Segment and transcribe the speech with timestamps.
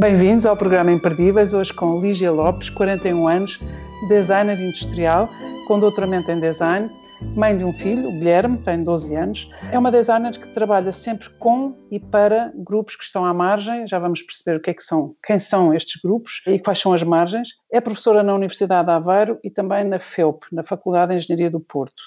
[0.00, 3.60] Bem-vindos ao programa Imperdíveis, hoje com Lígia Lopes, 41 anos,
[4.08, 5.28] designer industrial,
[5.68, 6.90] com doutoramento em design,
[7.36, 9.50] mãe de um filho, o Guilherme, tem 12 anos.
[9.70, 13.98] É uma designer que trabalha sempre com e para grupos que estão à margem, já
[13.98, 17.02] vamos perceber o que é que são, quem são estes grupos e quais são as
[17.02, 17.48] margens.
[17.70, 21.60] É professora na Universidade de Aveiro e também na FEUP, na Faculdade de Engenharia do
[21.60, 22.02] Porto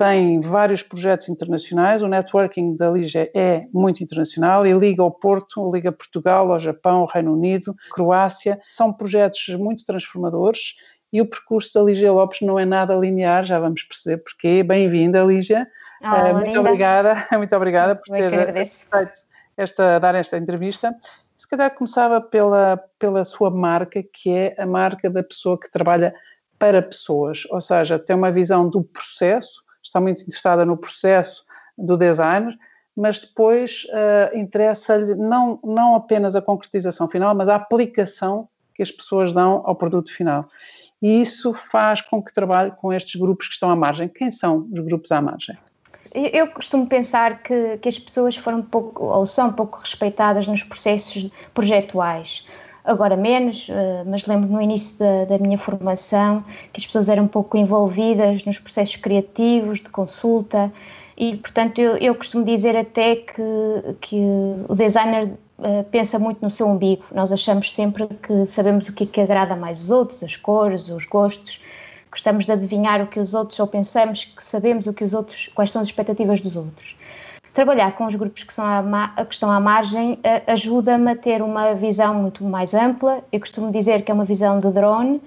[0.00, 2.02] tem vários projetos internacionais.
[2.02, 7.00] O networking da Lígia é muito internacional e liga ao Porto, liga Portugal, ao Japão,
[7.02, 8.58] ao Reino Unido, Croácia.
[8.70, 10.76] São projetos muito transformadores
[11.12, 14.62] e o percurso da Lígia Lopes não é nada linear, já vamos perceber porquê.
[14.62, 15.68] Bem-vinda, Lígia.
[16.02, 16.60] Oh, muito linda.
[16.60, 19.12] obrigada, muito obrigada por ter aceito
[19.54, 20.96] esta, dar esta entrevista.
[21.36, 26.14] Se calhar começava pela, pela sua marca, que é a marca da pessoa que trabalha
[26.58, 31.44] para pessoas, ou seja, tem uma visão do processo, está muito interessada no processo
[31.76, 32.56] do designer,
[32.96, 38.90] mas depois uh, interessa-lhe não, não apenas a concretização final, mas a aplicação que as
[38.90, 40.48] pessoas dão ao produto final.
[41.02, 44.08] E isso faz com que trabalhe com estes grupos que estão à margem.
[44.08, 45.56] Quem são os grupos à margem?
[46.14, 51.30] Eu costumo pensar que, que as pessoas foram pouco, ou são pouco respeitadas nos processos
[51.54, 52.46] projetuais
[52.84, 57.24] agora menos, eh, mas lembro no início da, da, minha formação que as pessoas eram
[57.24, 60.72] um pouco envolvidas nos processos criativos, de consulta,
[61.16, 63.42] e portanto eu, eu costumo dizer até que,
[64.00, 64.16] que
[64.68, 67.04] o designer uh, pensa muito no seu umbigo.
[67.12, 70.88] Nós achamos sempre que sabemos o que é que agrada mais os outros, as cores,
[70.88, 71.62] os gostos,
[72.10, 75.48] gostamos de adivinhar o que os outros, ou pensamos que sabemos o que os outros,
[75.54, 76.96] quais são as expectativas dos outros
[77.52, 81.74] trabalhar com os grupos que, à, que estão à margem eh, ajuda-me a ter uma
[81.74, 83.24] visão muito mais ampla.
[83.32, 85.20] Eu costumo dizer que é uma visão de drone,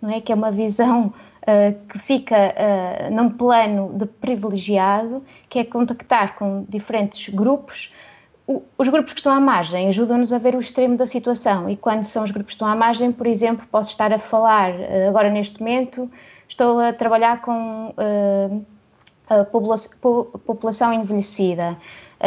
[0.00, 0.20] não é?
[0.20, 6.36] que é uma visão uh, que fica uh, num plano de privilegiado, que é contactar
[6.36, 7.94] com diferentes grupos.
[8.76, 12.02] Os grupos que estão à margem ajudam-nos a ver o extremo da situação e quando
[12.04, 14.72] são os grupos que estão à margem, por exemplo, posso estar a falar
[15.08, 16.10] agora neste momento,
[16.48, 17.94] estou a trabalhar com
[19.30, 21.76] a população envelhecida,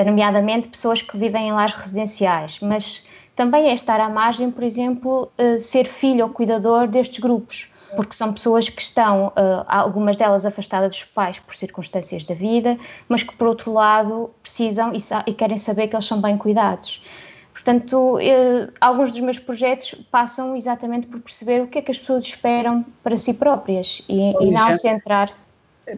[0.06, 3.06] nomeadamente pessoas que vivem em lares residenciais, mas
[3.36, 8.16] também é estar à margem, por exemplo, eh, ser filho ou cuidador destes grupos, porque
[8.16, 12.78] são pessoas que estão, eh, algumas delas afastadas dos pais por circunstâncias da vida,
[13.10, 14.94] mas que, por outro lado, precisam
[15.26, 17.04] e querem saber que eles são bem cuidados.
[17.52, 21.98] Portanto, eh, alguns dos meus projetos passam exatamente por perceber o que é que as
[21.98, 25.34] pessoas esperam para si próprias e, e não centrar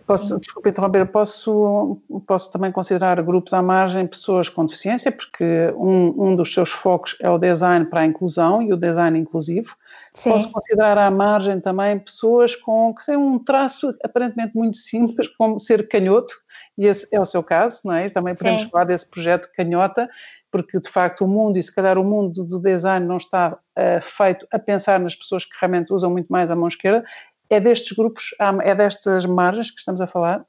[0.08, 6.30] Posso, desculpe interromper, posso, posso também considerar grupos à margem pessoas com deficiência, porque um,
[6.30, 9.76] um dos seus focos é o design para a inclusão e o design inclusivo.
[10.14, 10.32] Sim.
[10.32, 15.60] Posso considerar à margem também pessoas com que têm um traço aparentemente muito simples, como
[15.60, 16.34] ser canhoto,
[16.78, 18.10] e esse é o seu caso, não é?
[18.10, 18.70] Também podemos Sim.
[18.70, 20.10] falar desse projeto canhota,
[20.52, 24.02] porque de facto o mundo, e se calhar o mundo do design não está uh,
[24.02, 27.04] feito a pensar nas pessoas que realmente usam muito mais a mão esquerda,
[27.56, 30.46] é destes grupos, é destas margens que estamos a falar?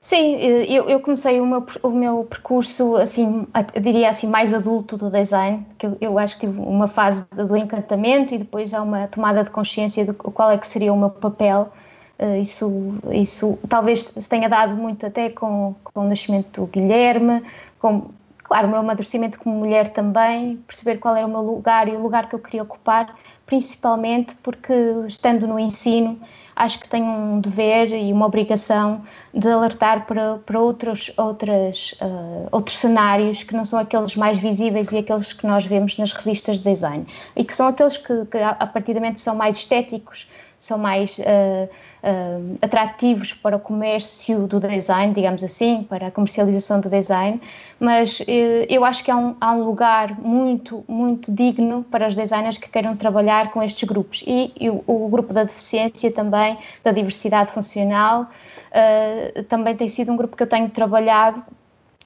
[0.00, 3.46] Sim, eu, eu comecei o meu, o meu percurso, assim,
[3.80, 7.54] diria assim, mais adulto do design, que eu, eu acho que tive uma fase do
[7.54, 11.10] encantamento e depois há uma tomada de consciência de qual é que seria o meu
[11.10, 11.70] papel.
[12.18, 17.42] Eh, isso, isso talvez tenha dado muito até com, com o nascimento do Guilherme,
[17.78, 18.10] com,
[18.50, 22.00] claro, o meu amadurecimento como mulher também, perceber qual era o meu lugar e o
[22.00, 23.14] lugar que eu queria ocupar,
[23.46, 24.74] principalmente porque
[25.06, 26.20] estando no ensino
[26.56, 29.02] acho que tenho um dever e uma obrigação
[29.32, 34.90] de alertar para, para outros, outras, uh, outros cenários que não são aqueles mais visíveis
[34.90, 37.06] e aqueles que nós vemos nas revistas de design.
[37.36, 40.28] E que são aqueles que, que a partir da são mais estéticos,
[40.58, 41.68] são mais uh,
[42.02, 47.40] uh, atrativos para o comércio do design, digamos assim, para a comercialização do design,
[47.78, 48.24] mas uh,
[48.68, 52.68] eu acho que há um, há um, lugar muito, muito digno para os designers que
[52.68, 54.22] queiram trabalhar com estes grupos.
[54.26, 60.12] E, e o, o, grupo da deficiência também, da diversidade funcional, uh, também tem sido
[60.12, 61.42] um grupo que eu tenho trabalhado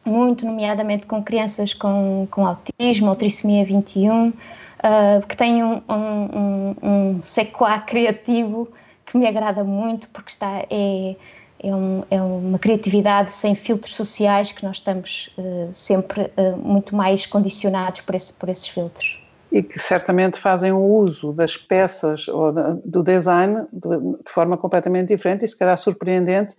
[0.04, 4.32] muito, nomeadamente com crianças com, com autismo, ou trissomia 21, uh,
[5.26, 8.68] que têm um, um, um, um sequá criativo
[9.14, 11.16] que me agrada muito porque está é,
[11.60, 16.96] é, um, é uma criatividade sem filtros sociais que nós estamos uh, sempre uh, muito
[16.96, 19.22] mais condicionados por, esse, por esses filtros.
[19.52, 22.52] E que certamente fazem o uso das peças ou
[22.84, 23.88] do design de,
[24.24, 26.56] de forma completamente diferente e se calhar surpreendente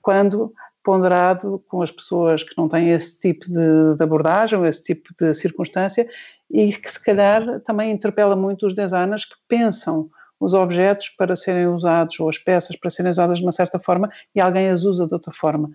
[0.00, 5.12] quando ponderado com as pessoas que não têm esse tipo de, de abordagem, esse tipo
[5.20, 6.08] de circunstância,
[6.50, 10.08] e que se calhar também interpela muito os designers que pensam
[10.40, 14.10] os objetos para serem usados ou as peças para serem usadas de uma certa forma
[14.34, 15.70] e alguém as usa de outra forma.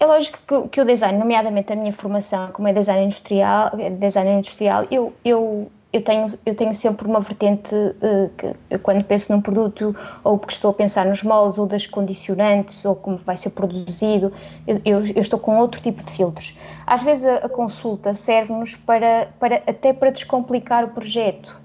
[0.00, 4.30] É lógico que, que o design, nomeadamente a minha formação como é design industrial, design
[4.30, 9.40] industrial eu, eu eu tenho, eu tenho sempre uma vertente uh, que, quando penso num
[9.40, 13.50] produto, ou porque estou a pensar nos moldes, ou das condicionantes, ou como vai ser
[13.50, 14.32] produzido,
[14.66, 16.56] eu, eu, eu estou com outro tipo de filtros.
[16.86, 21.58] Às vezes a, a consulta serve-nos para, para, até para descomplicar o projeto.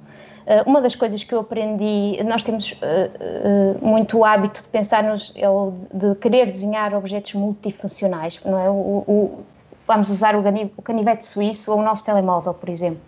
[0.46, 5.04] Uh, uma das coisas que eu aprendi, nós temos uh, muito o hábito de pensar
[5.04, 8.70] nos, de, de querer desenhar objetos multifuncionais, não é?
[8.70, 9.44] O, o,
[9.88, 10.44] vamos usar o,
[10.78, 13.00] o canivete suíço ou o nosso telemóvel, por exemplo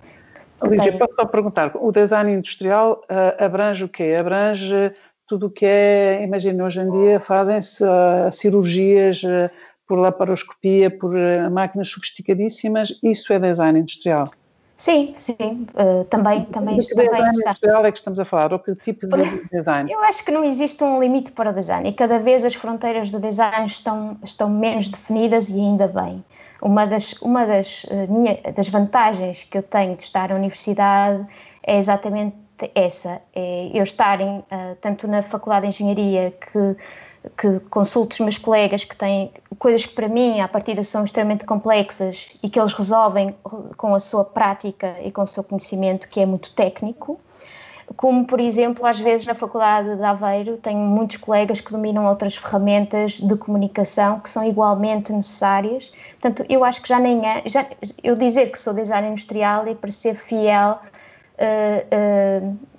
[0.63, 4.15] Lígia, posso só perguntar, o design industrial uh, abrange o quê?
[4.17, 4.93] Abrange
[5.27, 9.49] tudo o que é, imagina, hoje em dia fazem-se uh, cirurgias uh,
[9.87, 11.13] por laparoscopia, por
[11.51, 14.31] máquinas sofisticadíssimas, isso é design industrial?
[14.77, 17.49] Sim, sim, uh, também, também, que também design está.
[17.49, 19.89] industrial é que estamos a falar, ou que tipo de design?
[19.89, 23.09] Eu acho que não existe um limite para o design e cada vez as fronteiras
[23.09, 26.23] do design estão, estão menos definidas e ainda bem.
[26.61, 31.25] Uma das, uma das, uh, minha, das vantagens que eu tenho de estar na universidade
[31.63, 32.35] é exatamente
[32.73, 36.75] essa, é eu estar em, uh, tanto na Faculdade de Engenharia que
[37.37, 41.45] que consulto os meus colegas que têm coisas que para mim, à partida, são extremamente
[41.45, 43.35] complexas e que eles resolvem
[43.77, 47.19] com a sua prática e com o seu conhecimento, que é muito técnico.
[47.95, 52.35] Como, por exemplo, às vezes na Faculdade de Aveiro, tenho muitos colegas que dominam outras
[52.35, 55.93] ferramentas de comunicação que são igualmente necessárias.
[56.19, 57.43] Portanto, eu acho que já nem é.
[57.45, 57.65] Já,
[58.03, 60.79] eu dizer que sou designer industrial para ser fiel.
[61.37, 62.74] Uh, uh,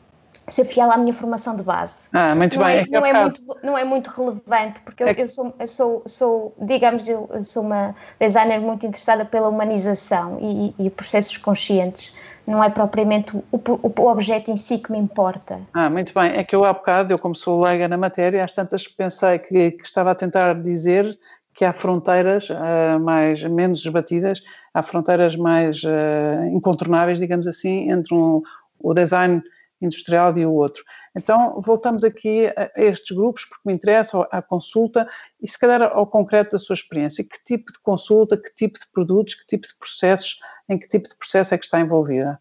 [0.48, 2.08] ser fiel à minha formação de base.
[2.12, 2.78] Ah, muito não bem.
[2.78, 6.02] É, não, é muito, não é muito relevante, porque eu, é eu, sou, eu sou,
[6.06, 12.14] sou, digamos, eu sou uma designer muito interessada pela humanização e, e processos conscientes.
[12.46, 15.60] Não é propriamente o, o, o, objeto em si que me importa.
[15.74, 16.30] Ah, muito bem.
[16.36, 19.72] É que eu há bocado, eu como sou leiga na matéria, às tantas pensei que,
[19.72, 21.18] que estava a tentar dizer
[21.52, 24.42] que há fronteiras uh, mais menos esbatidas,
[24.74, 28.42] há fronteiras mais uh, incontornáveis, digamos assim, entre um,
[28.78, 29.42] o design
[29.80, 30.82] industrial e o outro.
[31.14, 35.08] Então, voltamos aqui a estes grupos, porque me interessa à consulta
[35.40, 37.24] e, se calhar, ao concreto da sua experiência.
[37.24, 41.08] Que tipo de consulta, que tipo de produtos, que tipo de processos, em que tipo
[41.08, 42.40] de processo é que está envolvida?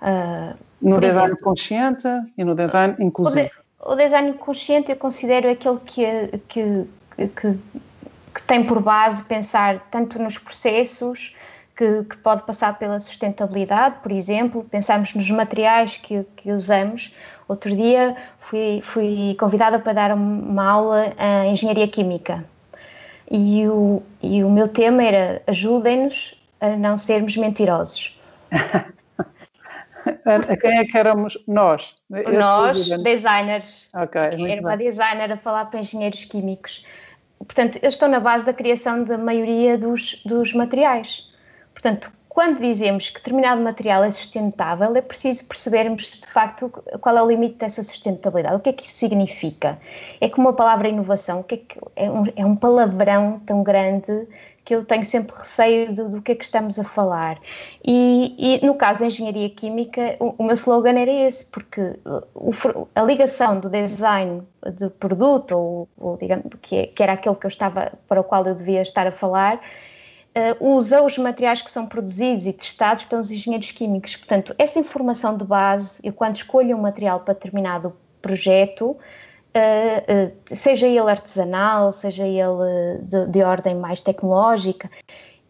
[0.00, 3.50] Uh, no design exemplo, consciente e no design inclusivo.
[3.80, 6.86] O, de, o, design consciente eu considero aquele que, que,
[7.16, 7.58] que,
[8.34, 11.36] que tem por base pensar tanto nos processos
[11.80, 17.14] que, que, pode passar pela sustentabilidade, por exemplo, pensarmos nos materiais que, que usamos.
[17.48, 22.44] Outro dia fui, fui convidada para dar uma aula em Engenharia Química
[23.30, 28.20] e o, e o meu tema era ajudem-nos a não sermos mentirosos.
[28.52, 28.92] a
[30.58, 31.94] quem é que éramos nós?
[32.10, 33.88] Nós, designers.
[33.94, 36.84] Okay, era uma designer a falar para engenheiros químicos.
[37.38, 41.29] Portanto, eu estou na base da criação da maioria dos, dos materiais.
[41.80, 46.68] Portanto, quando dizemos que determinado material é sustentável, é preciso percebermos de facto
[47.00, 48.56] qual é o limite dessa sustentabilidade.
[48.56, 49.78] O que é que isso significa?
[50.20, 53.62] É como a palavra inovação, o que é, que é, um, é um palavrão tão
[53.62, 54.28] grande
[54.62, 57.40] que eu tenho sempre receio do, do que é que estamos a falar.
[57.84, 61.98] E, e no caso da engenharia química, o, o meu slogan era esse, porque
[62.34, 62.52] o,
[62.94, 64.42] a ligação do design
[64.76, 68.24] de produto, ou, ou digamos, que, é, que era aquele que eu estava, para o
[68.24, 69.60] qual eu devia estar a falar,
[70.36, 74.16] uh, usa os materiais que são produzidos e testados pelos engenheiros químicos.
[74.16, 78.96] Portanto, essa informação de base, eu quando escolho um material para determinado projeto,
[79.52, 84.88] Uh, uh, seja ele artesanal, seja ele de, de, ordem mais tecnológica,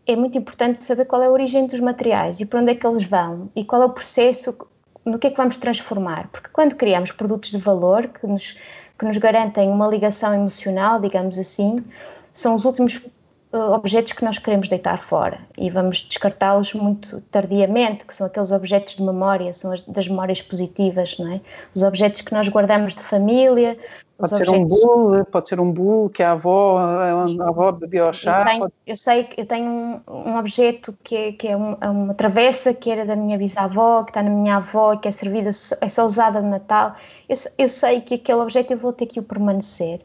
[0.07, 2.87] é muito importante saber qual é a origem dos materiais e para onde é que
[2.87, 4.57] eles vão e qual é o processo,
[5.05, 6.29] no que é que vamos transformar.
[6.29, 8.57] Porque quando criamos produtos de valor que nos,
[8.99, 11.85] que nos garantem uma ligação emocional, digamos assim,
[12.33, 13.01] são os últimos
[13.53, 18.95] objetos que nós queremos deitar fora e vamos descartá-los muito tardiamente, que são aqueles objetos
[18.95, 21.41] de memória, são as das memórias positivas, não é?
[21.75, 23.77] Os objetos que nós guardamos de família.
[24.17, 24.73] Pode ser objetos...
[24.73, 28.41] um bolo, pode ser um bolo que a avó, a avó bebeu ao chá.
[28.41, 28.73] Eu, tenho, pode...
[28.87, 32.15] eu sei que eu tenho um, um objeto que é, que é uma, é uma
[32.15, 35.89] travessa que era da minha bisavó, que está na minha avó, que é servida, é
[35.89, 36.93] só usada no Natal.
[37.29, 40.01] Eu, eu sei que aquele objeto eu vou ter que o permanecer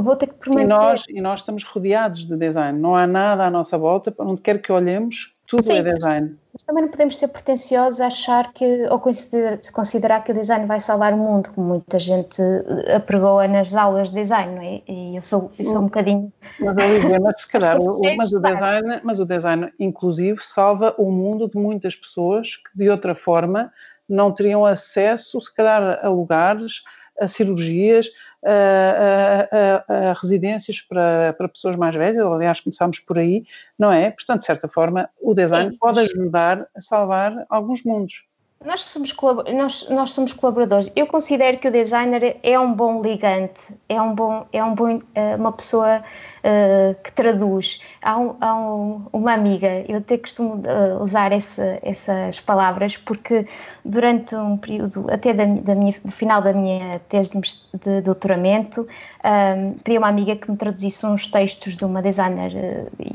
[0.00, 0.66] vou ter que permanecer.
[0.66, 4.26] E nós, e nós estamos rodeados de design, não há nada à nossa volta, para
[4.26, 6.34] onde quer que olhemos, tudo Sim, é design.
[6.50, 10.64] Mas também não podemos ser pretenciosos a achar que, ou considerar, considerar que o design
[10.64, 14.80] vai salvar o mundo, como muita gente eh, apregoa nas aulas de design, não é?
[14.88, 16.32] E eu sou, eu sou um bocadinho.
[16.58, 21.10] Mas, Olivia, mas se calhar, o, mas, o design, mas o design inclusivo salva o
[21.10, 23.70] mundo de muitas pessoas que de outra forma
[24.08, 26.82] não teriam acesso, se calhar, a lugares,
[27.20, 28.08] a cirurgias,
[28.44, 33.44] a, a, a, residências para, para pessoas mais velhas, aliás, começámos por aí,
[33.78, 34.10] não é?
[34.10, 35.78] Portanto, de certa forma, o design Sim.
[35.78, 38.24] pode ajudar a salvar alguns mundos.
[38.64, 39.14] Nós somos,
[39.54, 40.90] nós, nós somos colaboradores.
[40.94, 45.00] Eu considero que o designer é um bom ligante, é, um bom, é um bom,
[45.14, 46.02] eh, uma pessoa
[46.42, 47.82] uh, que traduz.
[48.00, 53.46] Há, um, há um, uma amiga, eu até costumo uh, usar essas palavras, porque
[53.84, 58.86] durante um período, até da, da minha, do final da minha tese de, doutoramento,
[59.24, 62.52] um, pedi uma amiga que me traduzisse uns textos de uma designer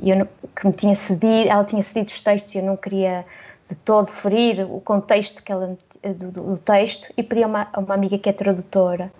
[0.04, 3.26] eu, que me tinha cedido, ela tinha cedido os textos e eu não queria
[3.70, 7.80] de todo ferir o contexto que ela, do, do texto e pedi a uma, a
[7.80, 9.12] uma amiga que é tradutora.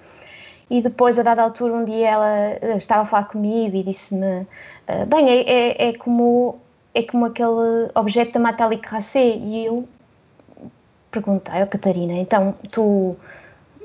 [0.70, 4.46] E depois, a dada altura, um dia ela eh, estava a falar comigo e disse-me:
[4.88, 6.60] ah, Bem, é, é, é, como,
[6.94, 9.38] é como aquele objeto da Nathalie Crasset.
[9.38, 9.88] E eu
[11.10, 13.16] perguntei: oh, Catarina, então tu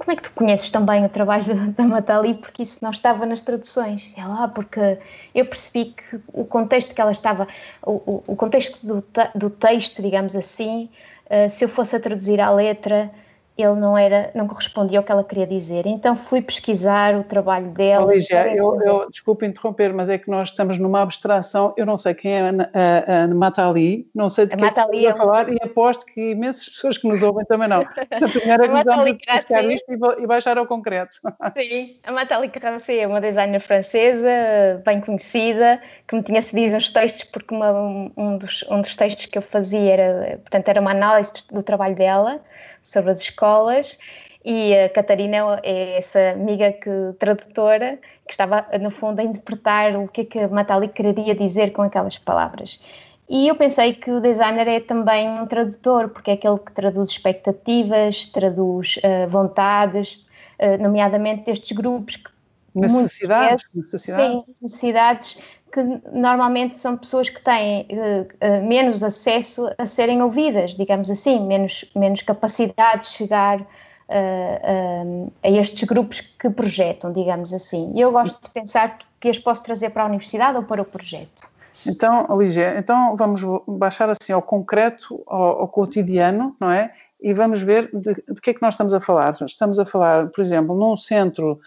[0.02, 2.34] como é que tu conheces também o trabalho da, Matali?
[2.34, 4.12] Porque isso não estava nas traduções.
[4.16, 4.98] Ela, ah, porque
[5.32, 7.46] eu percebi que o contexto que ela estava,
[7.86, 9.04] o, o contexto do,
[9.34, 10.90] do texto, digamos assim,
[11.26, 13.12] uh, se eu fosse a traduzir à letra,
[13.56, 15.86] ele não era, não correspondia ao que ela queria dizer.
[15.86, 18.12] Então fui pesquisar o trabalho dela.
[18.12, 21.74] Lígia, eu, eu desculpe interromper, mas é que nós estamos numa abstração.
[21.76, 25.06] Eu não sei quem é a, a, a Matali, não sei de a que Matali
[25.06, 27.84] é a falar e aposto que imensas pessoas que nos ouvem também não.
[27.84, 31.16] Portanto, melhor é que vamos isto e, baixar ao concreto.
[31.56, 36.90] Sim, a Matali Carrancé é uma designer francesa, bem conhecida, que me tinha cedido uns
[36.90, 37.70] textos porque uma,
[38.16, 41.94] um, dos, um dos textos que eu fazia era, portanto, era uma análise do trabalho
[41.94, 42.40] dela
[42.82, 43.98] sobre as escolas
[44.44, 50.08] e a Catarina é essa amiga que, tradutora que estava, no fundo, a interpretar o
[50.08, 52.82] que é que a Matali queria dizer com aquelas palavras.
[53.28, 57.10] E eu pensei que o designer é também um tradutor, porque é aquele que traduz
[57.10, 62.30] expectativas, traduz uh, vontades, uh, nomeadamente destes grupos que
[62.74, 64.32] necessidades, necessidades.
[64.32, 65.38] Sim, necessidades
[65.72, 71.44] que normalmente são pessoas que têm uh, uh, menos acesso a serem ouvidas, digamos assim,
[71.46, 77.90] menos, menos capacidade de chegar uh, a estes grupos que projetam, digamos assim.
[77.94, 80.84] E eu gosto de pensar que as posso trazer para a universidade ou para o
[80.84, 81.50] projeto.
[81.86, 86.92] Então, Lígia, então vamos baixar assim ao concreto, ao, ao cotidiano, não é?
[87.20, 89.34] E vamos ver de, de que é que nós estamos a falar.
[89.40, 91.60] Estamos a falar, por exemplo, num centro,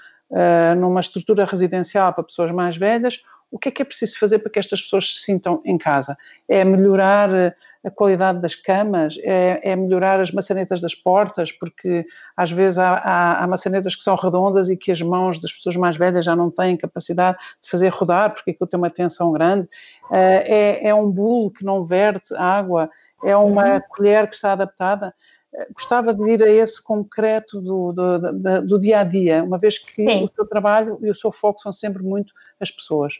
[0.78, 3.24] numa estrutura residencial para pessoas mais velhas
[3.56, 6.18] o que é que é preciso fazer para que estas pessoas se sintam em casa?
[6.46, 12.06] É melhorar eh, a qualidade das camas, é, é melhorar as maçanetas das portas, porque
[12.36, 15.78] às vezes há, há, há, maçanetas que são redondas e que as mãos das pessoas
[15.78, 19.70] mais velhas já não têm capacidade de fazer rodar, porque aquilo tem uma tensão grande.
[20.12, 22.90] Eh, é, é um bule que não verte água,
[23.24, 23.82] é uma uhum.
[23.88, 25.14] colher que está adaptada
[25.54, 29.58] eh, gostava de ir a esse concreto do, do, do, do, dia a dia, uma
[29.58, 30.26] vez que Sim.
[30.26, 33.14] o seu trabalho e o seu foco são sempre muito as pessoas.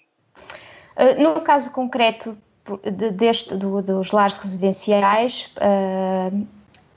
[0.98, 2.38] Uh, no caso concreto
[2.84, 6.48] de, deste, do, dos lares residenciais, uh,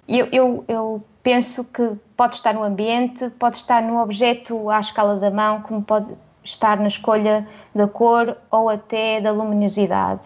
[0.08, 5.16] eu, eu, eu, penso que pode estar no ambiente, pode estar no objeto à escala
[5.16, 10.22] da mão, como pode estar na escolha da cor ou até da luminosidade,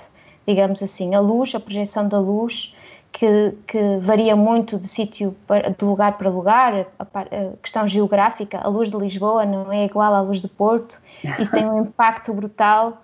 [0.46, 1.14] digamos assim.
[1.14, 2.76] A luz, a projeção da luz,
[3.12, 5.36] que, que, varia muito de sítio,
[5.78, 10.14] de lugar para lugar, a, a, questão geográfica, a luz de Lisboa não é igual
[10.14, 11.00] à luz de Porto,
[11.38, 13.02] isso tem um impacto brutal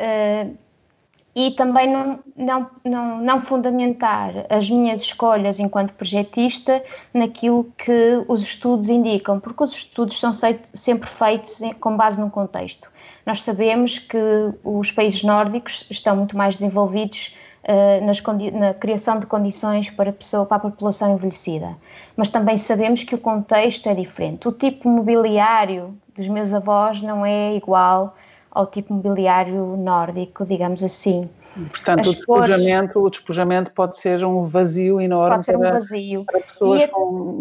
[0.00, 0.56] Uh,
[1.36, 6.82] e também não, não, não, não, fundamentar as minhas escolhas enquanto projetista
[7.14, 12.90] naquilo que os estudos indicam, porque os estudos são sempre feitos com base num contexto.
[13.24, 14.18] Nós sabemos que
[14.64, 17.36] os países nórdicos estão muito mais desenvolvidos
[18.52, 21.76] na criação de condições para a, pessoa, para a população envelhecida,
[22.16, 24.48] mas também sabemos que o contexto é diferente.
[24.48, 28.16] O tipo mobiliário dos meus avós não é igual
[28.50, 31.28] ao tipo mobiliário nórdico, digamos assim.
[31.54, 35.72] Portanto, o despojamento, cores, o despojamento pode ser um vazio enorme pode ser um para,
[35.72, 36.24] vazio.
[36.24, 36.88] para pessoas a,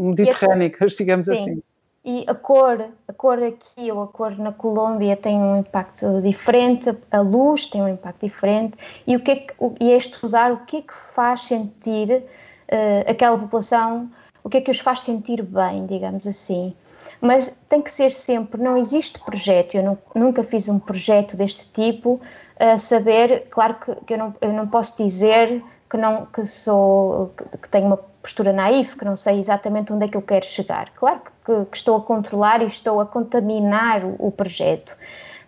[0.02, 1.34] mediterrânicas, digamos sim.
[1.34, 1.64] assim.
[2.04, 6.96] E a cor, a cor aqui ou a cor na Colômbia tem um impacto diferente,
[7.12, 10.66] a luz tem um impacto diferente, e, o que é, que, e é estudar o
[10.66, 14.10] que é que faz sentir uh, aquela população,
[14.44, 16.74] o que é que os faz sentir bem, digamos assim
[17.22, 21.68] mas tem que ser sempre, não existe projeto, eu não, nunca fiz um projeto deste
[21.68, 22.22] tipo,
[22.60, 27.34] a saber, claro que, que eu, não, eu não posso dizer que não que sou
[27.62, 30.92] que tenho uma postura naif, que não sei exatamente onde é que eu quero chegar.
[30.92, 31.32] Claro que,
[31.72, 34.96] que estou a controlar e estou a contaminar o, o projeto,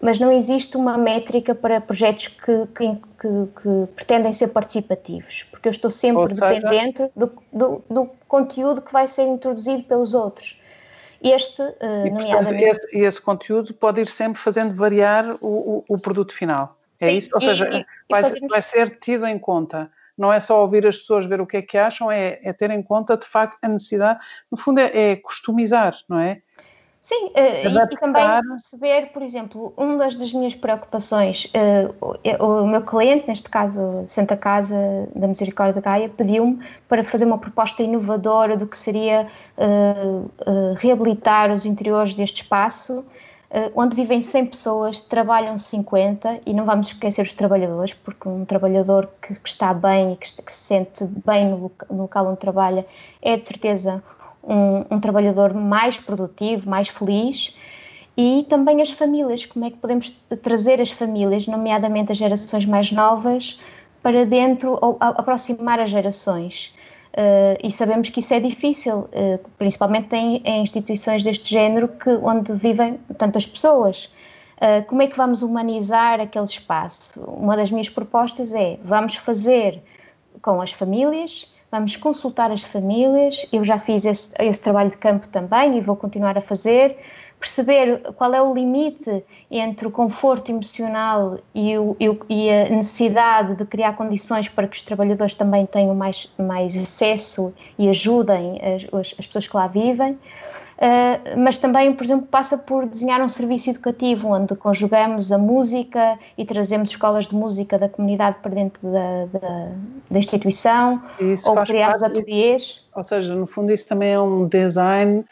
[0.01, 5.71] mas não existe uma métrica para projetos que, que, que, pretendem ser participativos, porque eu
[5.71, 10.59] estou sempre seja, dependente do, do, do, conteúdo que vai ser introduzido pelos outros.
[11.21, 12.65] Este, uh, e, nomeadamente...
[12.65, 16.75] Portanto, esse, esse, conteúdo pode ir sempre fazendo variar o, o, o produto final.
[16.99, 17.29] É Sim, isso?
[17.33, 18.49] Ou seja, e, vai, fazemos...
[18.49, 21.61] vai ser tido em conta não é só ouvir as pessoas ver o que é
[21.61, 25.15] que acham, é, é ter em conta de facto a necessidade, no fundo é, é
[25.15, 26.41] customizar, não é?
[27.01, 31.95] Sim, uh, e, também perceber, por exemplo, uma das, das minhas preocupações, uh,
[32.39, 37.25] o, o, meu cliente, neste caso Santa Casa da Misericórdia da Gaia, pediu-me para fazer
[37.25, 39.25] uma proposta inovadora do que seria
[39.57, 40.29] uh,
[40.77, 43.03] reabilitar os interiores deste espaço,
[43.75, 49.09] onde vivem 100 pessoas, trabalham 50, e não vamos esquecer os trabalhadores, porque um trabalhador
[49.21, 52.85] que, que está bem e que, que, se sente bem no, no local onde trabalha
[53.21, 54.01] é de certeza
[54.43, 57.55] um, um trabalhador mais produtivo, mais feliz
[58.15, 62.91] e também as famílias, como é que podemos trazer as famílias, nomeadamente as gerações mais
[62.91, 63.59] novas,
[64.01, 66.73] para dentro ou aproximar as gerações.
[67.11, 72.09] Uh, e sabemos que isso é difícil, uh, principalmente em, em, instituições deste género que,
[72.09, 74.05] onde vivem tantas pessoas.
[74.55, 77.19] Uh, como é que vamos humanizar aquele espaço?
[77.19, 79.81] Uma das minhas propostas é: vamos fazer
[80.41, 83.47] com as famílias vamos consultar as famílias.
[83.51, 86.97] Eu já fiz esse, esse, trabalho de campo também e vou continuar a fazer.
[87.41, 91.97] Perceber qual é o limite entre o conforto emocional e, o,
[92.29, 97.51] e a necessidade de criar condições para que os trabalhadores também tenham mais, mais acesso
[97.79, 98.61] e ajudem
[98.93, 100.11] as, as pessoas que lá vivem.
[100.81, 106.19] Uh, mas também, por exemplo, passa por desenhar um serviço educativo onde conjugamos a música
[106.35, 109.71] e trazemos escolas de música da comunidade para dentro da, da,
[110.09, 111.01] da instituição,
[111.45, 112.87] ou criamos ateliês.
[112.95, 115.25] Ou seja, no fundo, isso também é um design.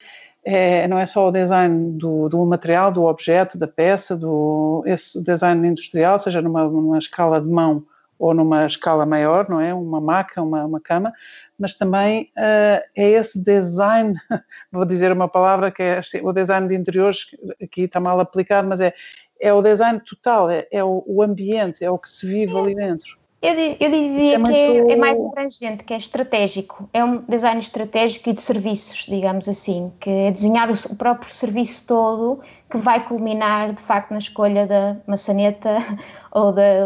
[0.51, 5.23] É, não é só o design do, do material, do objeto, da peça, do, esse
[5.23, 7.85] design industrial, seja numa, numa escala de mão
[8.17, 9.71] ou numa escala maior, não é?
[9.75, 11.13] Uma maca, uma, uma cama,
[11.57, 14.15] mas também uh, é esse design,
[14.73, 17.27] vou dizer uma palavra que é assim, o design de interiores,
[17.61, 18.91] aqui está mal aplicado, mas é,
[19.39, 22.73] é o design total, é, é o, o, ambiente, é o que se vive ali
[22.73, 23.18] dentro.
[23.41, 24.53] Eu, eu dizia é muito...
[24.53, 29.05] que é, é, mais abrangente, que é estratégico, é um design estratégico e de serviços,
[29.07, 34.11] digamos assim, que é desenhar o, o próprio serviço todo que vai culminar de facto
[34.11, 35.77] na escolha da maçaneta
[36.31, 36.85] ou da,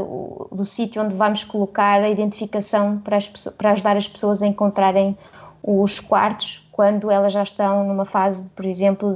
[0.52, 5.18] do sítio onde vamos colocar a identificação para, as, para ajudar as pessoas a encontrarem
[5.64, 9.16] os quartos quando elas já estão numa fase, por exemplo,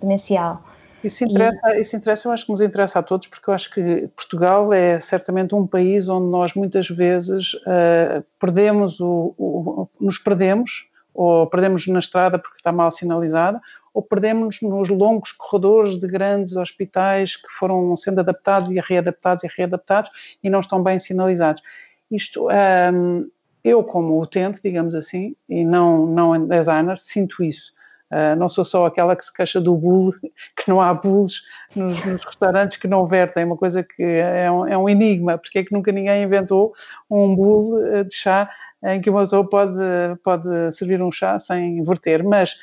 [0.00, 0.62] demencial.
[1.04, 1.80] Isso interessa, e...
[1.80, 4.98] isso interessa, eu acho que nos interessa a todos, porque eu acho que Portugal é
[5.00, 11.86] certamente um país onde nós muitas vezes uh, perdemos o, o, nos perdemos, ou perdemos
[11.86, 13.60] na estrada porque está mal sinalizada,
[13.94, 19.48] ou perdemos nos longos corredores de grandes hospitais que foram sendo adaptados e readaptados e
[19.48, 20.10] readaptados
[20.44, 21.62] e não estão bem sinalizados.
[22.10, 23.26] Isto, um, ehm,
[23.64, 27.72] eu como utente, digamos assim, e não, não designer, sinto isso.
[28.10, 30.16] Uh, não sou só aquela que se queixa do bule,
[30.56, 31.42] que não há bules
[31.74, 35.58] nos, nos, restaurantes que não vertem, uma coisa que é um, é um, enigma, porque
[35.58, 36.72] é que nunca ninguém inventou
[37.10, 38.48] um bule de chá
[38.84, 39.74] em que uma pessoa pode,
[40.22, 42.56] pode servir um chá sem verter, mas,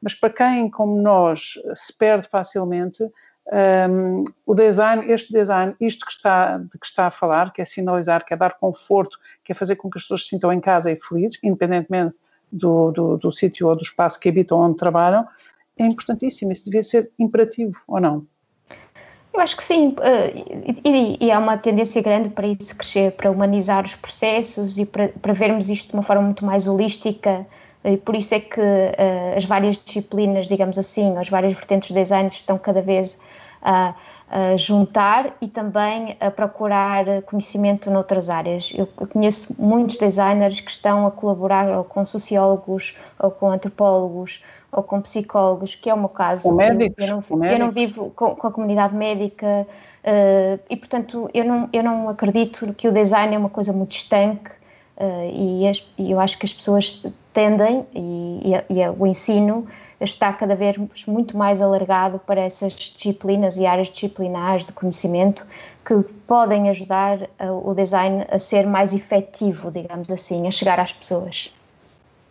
[0.00, 3.02] mas para quem, como nós, se perde facilmente,
[3.90, 7.64] um, o design, este design, isto que está, de que está a falar, que é
[7.64, 10.60] sinalizar, que é dar conforto, que é fazer com que as pessoas se sintam em
[10.60, 12.16] casa e felizes, independentemente
[12.54, 15.26] do, do, do sítio ou do espaço que habitam onde trabalham,
[15.76, 16.52] é importantíssimo.
[16.52, 18.26] Isso devia ser imperativo, ou não?
[19.32, 20.44] Eu acho que sim, eh,
[20.84, 25.08] e, e há uma tendência grande para isso crescer, para humanizar os processos e para,
[25.08, 27.44] para vermos isto de uma forma muito mais holística.
[27.84, 31.94] E por isso é que uh, as várias disciplinas, digamos assim, as várias vertentes de
[31.94, 33.18] design estão cada vez
[33.64, 33.94] a.
[34.26, 38.72] A juntar e também a procurar conhecimento noutras áreas.
[38.74, 44.82] Eu conheço muitos designers que estão a colaborar ou com sociólogos, ou com antropólogos, ou
[44.82, 46.42] com psicólogos, que é o meu caso.
[46.42, 47.06] Com médicos.
[47.06, 51.68] Eu, não, eu não, vivo com, com, a comunidade médica uh, e, portanto, eu não,
[51.72, 54.50] eu não acredito que o design é uma coisa muito estanque
[54.96, 59.66] uh, e, as, e, eu acho que as pessoas tendem, e, e, e o ensino
[60.04, 65.46] está cada vez muito mais alargado para essas disciplinas e áreas disciplinares de conhecimento
[65.84, 67.28] que podem ajudar
[67.62, 71.52] o design a ser mais efetivo, digamos assim, a chegar às pessoas.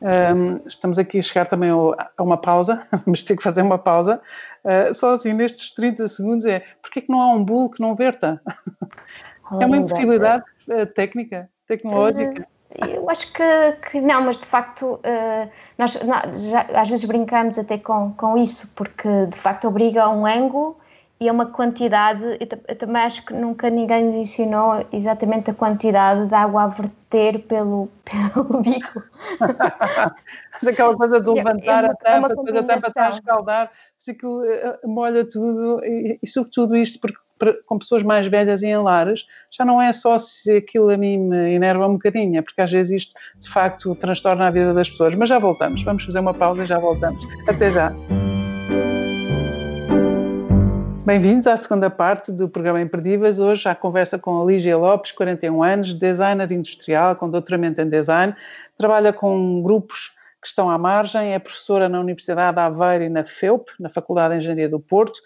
[0.04, 4.20] Um, estamos aqui a chegar também a uma pausa, vamos ter que fazer uma pausa.
[4.64, 7.82] Uh, só assim, nestes 30 segundos, é porque é que não há um bulo que
[7.82, 8.42] não verta?
[9.62, 12.46] é uma impossibilidade uh, técnica, tecnológica.
[12.76, 17.78] Eu acho que, que, não, mas de facto uh, nós, já, às vezes brincamos até
[17.78, 20.78] com, com isso, porque de facto obriga a um ângulo
[21.20, 22.24] e a uma quantidade.
[22.24, 26.68] Eu, eu, também acho que nunca ninguém nos ensinou exatamente a quantidade de água a
[26.68, 29.04] verter pelo, pelo bico.
[29.40, 33.72] Mas aquela coisa de levantar é uma, a tampa, depois a tampa está a escaldar,
[34.04, 37.18] que eh, molha tudo e, e sobretudo isto porque
[37.66, 41.18] com pessoas mais velhas e em lares, já não é só se aquilo a mim
[41.18, 44.90] me enerva um bocadinho, é porque às vezes isto de facto transtorna a vida das
[44.90, 45.16] pessoas.
[45.16, 47.24] Mas já voltamos, vamos fazer uma pausa e já voltamos.
[47.48, 47.92] Até já.
[51.06, 53.38] Bem-vindos à segunda parte do programa Imperdíveis.
[53.38, 58.34] Hoje a conversa com a Lígia Lopes, 41 anos, designer industrial com doutoramento em design,
[58.78, 63.26] trabalha com grupos que estão à margem, é professora na Universidade de Aveiro e na
[63.26, 65.20] FEUP, na Faculdade de Engenharia do Porto,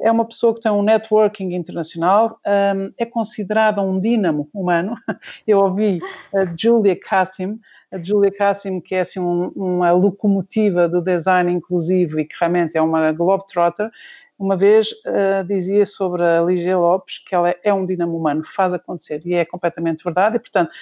[0.00, 4.94] é uma pessoa que tem um networking internacional, um, é considerada um dínamo humano.
[5.46, 6.00] Eu ouvi
[6.34, 7.60] a Julia Cassim,
[7.92, 12.76] a Julia Cassim, que é assim, um, uma locomotiva do design inclusivo e que realmente
[12.76, 13.90] é uma globetrotter,
[14.38, 18.72] uma vez uh, dizia sobre a Lígia Lopes que ela é um dinamo humano, faz
[18.72, 20.72] acontecer, e é completamente verdade, e portanto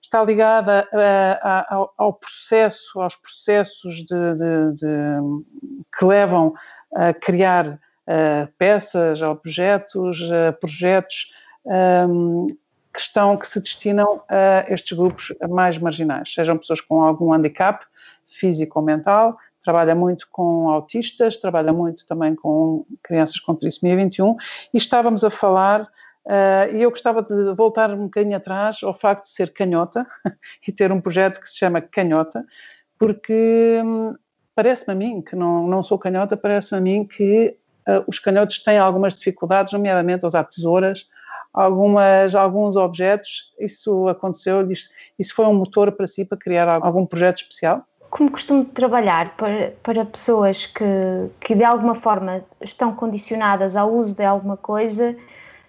[0.00, 4.86] está ligada uh, ao, ao, processo, aos processos de, de, de,
[5.96, 6.54] que levam
[6.94, 7.78] a criar
[8.58, 10.28] peças, objetos,
[10.60, 11.32] projetos
[12.08, 12.46] um,
[12.92, 17.84] que, estão, que se destinam a estes grupos mais marginais, sejam pessoas com algum handicap
[18.26, 24.36] físico ou mental, trabalha muito com autistas, trabalha muito também com crianças com trissomia 21
[24.74, 25.88] e estávamos a falar
[26.24, 30.06] Uh, e eu gostava de voltar um bocadinho atrás ao facto de ser canhota
[30.66, 32.46] e ter um projeto que se chama Canhota,
[32.96, 34.14] porque hum,
[34.54, 37.56] parece-me a mim, que não, não sou canhota, parece-me a mim que
[37.88, 41.06] uh, os canhotos têm algumas dificuldades, nomeadamente a usar tesouras,
[41.52, 43.52] algumas, alguns objetos.
[43.60, 47.84] Isso aconteceu, isso, foi um motor para si, para criar algum projeto especial?
[48.10, 50.84] Como costumo trabalhar para, para pessoas que,
[51.40, 55.16] que de alguma forma estão condicionadas ao uso de alguma coisa,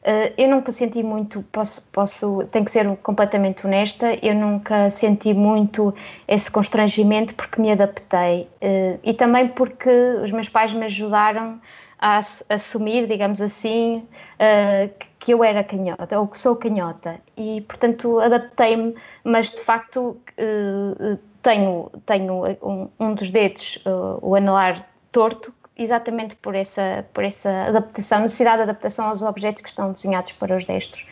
[0.04, 5.34] Uh, eu nunca senti muito, posso, posso, tenho que ser completamente honesta, eu nunca senti
[5.34, 5.96] muito
[6.28, 9.90] esse constrangimento porque me adaptei uh, e também porque
[10.22, 11.62] os meus pais me ajudaram
[12.04, 18.20] a assumir, digamos assim, uh, que eu era canhota, ou que sou canhota, e portanto
[18.20, 25.54] adaptei-me, mas de facto uh, tenho, tenho um, um dos dedos, uh, o anelar torto,
[25.78, 30.58] exatamente por essa, por essa adaptação, necessidade de adaptação aos objetos que estão desenhados para
[30.58, 31.08] os destros.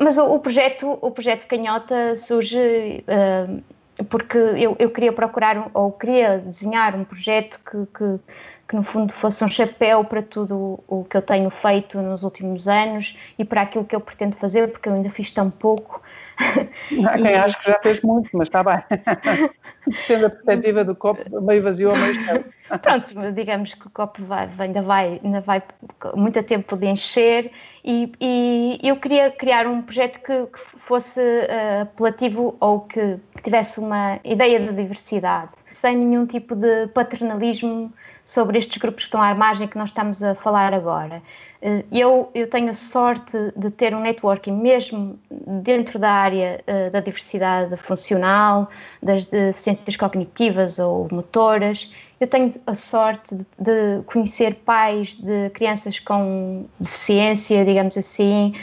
[0.00, 3.04] mas o, o, projeto, o projeto Canhota surge
[4.08, 8.18] porque eu, eu, queria procurar ou queria desenhar um projeto que, que,
[8.70, 12.68] que no fundo fosse um chapéu para tudo o que eu tenho feito nos últimos
[12.68, 16.00] anos e para aquilo que eu pretendo fazer, porque eu ainda fiz tão pouco.
[16.38, 17.34] Há quem e...
[17.34, 18.78] acho que já fez muito, mas está bem.
[19.84, 22.44] Depende da perspectiva do copo, meio vazio ou meio cheio.
[22.80, 25.60] Pronto, digamos que o copo vai, ainda, vai, ainda vai
[26.14, 27.50] muito tempo de encher
[27.84, 33.42] e, e, eu queria criar um projeto que, que fosse uh, apelativo ou que, que
[33.42, 37.92] tivesse uma ideia de diversidade, sem nenhum tipo de paternalismo
[38.24, 41.22] sobre estes grupos que estão à margem que nós estamos a falar agora.
[41.62, 46.90] Eh, eu, eu tenho a sorte de ter um networking mesmo dentro da área uh,
[46.90, 48.70] da diversidade funcional,
[49.02, 51.92] das deficiências cognitivas ou motoras.
[52.20, 58.54] Eu tenho a sorte de, de conhecer pais de crianças com deficiência, digamos assim,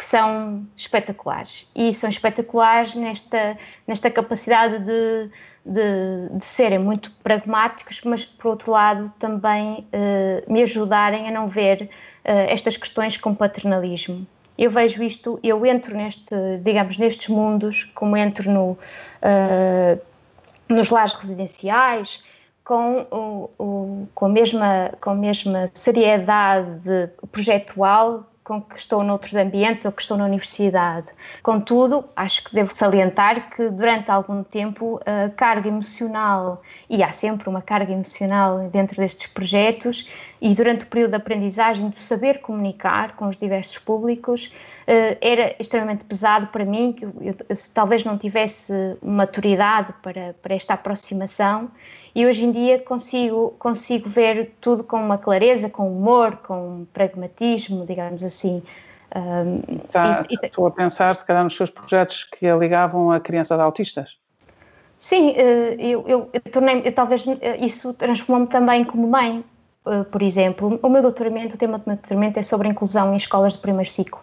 [0.00, 1.70] que são espetaculares.
[1.76, 5.30] E são espetaculares nesta, nesta capacidade de,
[5.62, 11.46] de, de serem muito pragmáticos, mas por outro lado também uh, me ajudarem a não
[11.46, 11.88] ver uh,
[12.24, 14.26] estas questões com paternalismo.
[14.56, 20.00] Eu vejo isto, eu entro neste, digamos, nestes mundos, como entro no, uh,
[20.66, 22.24] nos lares residenciais,
[22.64, 29.34] com, o, o, com, a mesma, com a mesma seriedade projetual com que estou noutros
[29.34, 31.06] ambientes ou que estou na universidade.
[31.42, 37.48] Contudo, acho que devo salientar que durante algum tempo a carga emocional, e há sempre
[37.48, 40.08] uma carga emocional dentro destes projetos,
[40.40, 44.52] e durante o período de aprendizagem do saber comunicar com os diversos públicos,
[44.86, 48.72] eh, era extremamente pesado para mim, que eu, eu, eu talvez não tivesse
[49.02, 51.70] maturidade para, para esta aproximação
[52.14, 57.86] e hoje em dia consigo, consigo ver tudo com uma clareza, com humor, com pragmatismo,
[57.86, 58.62] digamos assim.
[59.14, 63.18] Um, tá, e, estou a pensar, se calhar, nos seus projetos que a ligavam a
[63.18, 64.16] crianças autistas.
[64.98, 69.42] Sim, eh, eu, eu, eu tornei, eu, talvez eh, isso transformou-me também como mãe,
[69.86, 70.78] eh, por exemplo.
[70.82, 73.60] O meu doutoramento, o tema do meu doutoramento é sobre a inclusão em escolas de
[73.60, 74.20] primeiro ciclo.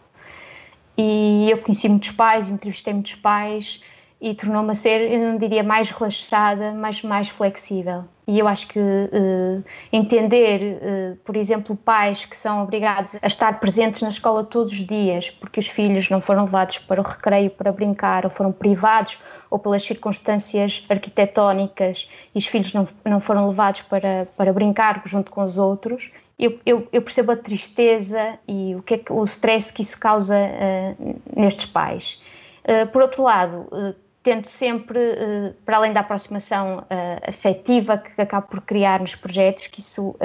[0.96, 3.84] E eu conheci muitos pais, entrevistei muitos pais
[4.20, 8.04] e tornou-me a ser, eu não diria mais relaxada, mas mais flexível.
[8.28, 13.60] E eu acho que uh, entender, uh, por exemplo, pais que são obrigados a estar
[13.60, 17.50] presentes na escola todos os dias porque os filhos não foram levados para o recreio
[17.50, 19.18] para brincar, ou foram privados,
[19.50, 25.32] ou pelas circunstâncias arquitetónicas e os filhos não, não foram levados para, para brincar junto
[25.32, 29.24] com os outros, eu, eu, eu, percebo a tristeza e o que é que, o
[29.26, 32.22] stress que isso causa uh, nestes pais.
[32.64, 33.96] Uh, por outro lado, uh,
[34.28, 36.86] tento sempre, uh, para além da aproximação
[37.26, 40.18] afetiva que acabo por criar nos projetos, que isso,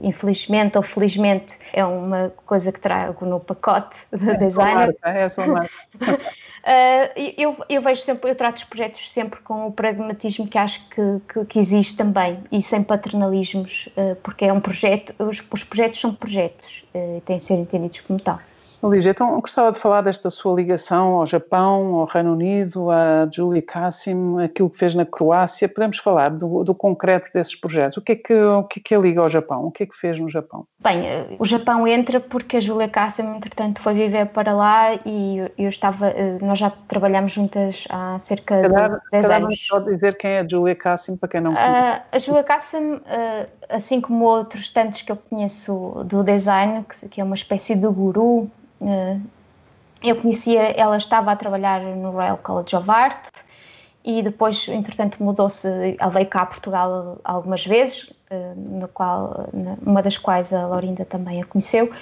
[0.00, 4.94] infelizmente ou felizmente, é uma coisa que trago no pacote de é design.
[5.02, 5.74] É a sua marca.
[7.36, 11.20] eu, eu vejo sempre, eu trato os projetos sempre com o pragmatismo que acho que,
[11.28, 13.88] que, que existe também e sem paternalismos,
[14.22, 18.20] porque é um projeto, os, os projetos são projetos e têm de ser entendidos como
[18.20, 18.38] tal.
[18.88, 23.62] Lígia, então gostava de falar desta sua ligação ao Japão, ao Reino Unido, a Julie
[23.62, 25.68] Kassim, aquilo que fez na Croácia.
[25.68, 27.96] Podemos falar do, do concreto desses projetos.
[27.96, 29.66] O que, é que, o que é que a liga ao Japão?
[29.66, 30.66] O que é que fez no Japão?
[30.80, 35.50] Bem, eh, o Japão entra porque a Julia Kassim, entretanto, foi viver para lá e
[35.58, 39.66] eu estava, eh, nós já trabalhamos juntas há cerca calhar, de 10 anos.
[39.68, 41.98] Pode dizer quem é a Julia Kassim, para quem não conhece.
[41.98, 43.02] Uh, a Julia Kassim, uh,
[43.68, 47.86] assim como outros tantos que eu conheço do design, que, que é uma espécie de
[47.86, 48.75] guru, eh,
[50.02, 53.26] eu conhecia, ela estava a trabalhar no Royal College of Art
[54.04, 59.48] e depois, entretanto, mudou-se, ela veio cá a Portugal algumas vezes, eh, no qual,
[59.84, 61.92] uma das quais a Laurinda também a conheceu.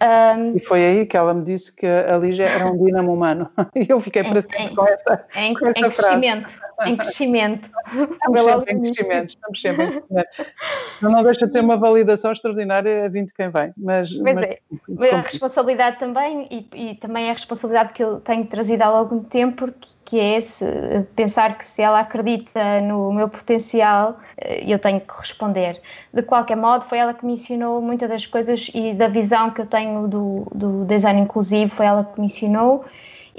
[0.00, 3.50] Um, e foi aí que ela me disse que a Lígia era um dinamo humano.
[3.74, 7.70] E eu fiquei para sempre com esta, em, com esta em crescimento em crescimento.
[7.88, 10.28] Estamos sempre em crescimento, estamos sempre em crescimento.
[11.02, 13.72] Não deixa de ter uma validação extraordinária a de quem vem.
[13.76, 18.20] Mas, pois mas, é, a responsabilidade também, e, e, também é a responsabilidade que eu
[18.20, 20.64] tenho trazido há algum tempo, que, que é esse,
[21.16, 25.80] pensar que se ela acredita no meu potencial, eh, eu tenho que responder.
[26.12, 29.60] De qualquer modo, foi ela que me ensinou muitas das coisas e da visão que
[29.60, 32.84] eu tenho do, do design inclusivo, foi ela que me ensinou